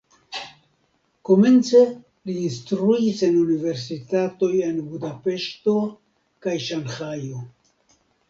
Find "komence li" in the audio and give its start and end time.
1.29-2.37